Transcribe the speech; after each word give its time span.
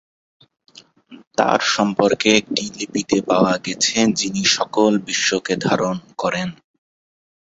তার 1.37 1.59
সম্পর্কে 1.71 2.29
একটি 2.35 2.63
লিপিতে 2.77 3.17
পাওয়া 3.29 3.53
গেছে, 3.65 3.97
"যিনি 4.19 4.41
সকল 4.57 4.91
বিশ্বকে 5.07 5.53
ধারণ 5.65 5.95
করেন"। 6.17 6.47